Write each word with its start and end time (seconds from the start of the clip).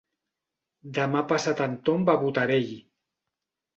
Demà 0.99 1.21
passat 1.33 1.63
en 1.67 1.77
Tom 1.91 2.07
va 2.11 2.17
a 2.17 2.21
Botarell. 2.25 2.77